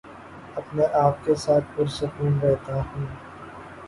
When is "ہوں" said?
2.81-3.05